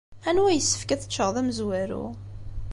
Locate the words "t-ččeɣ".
1.01-1.29